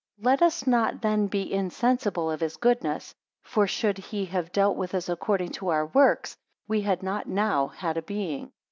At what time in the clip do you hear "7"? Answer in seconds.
0.17-0.25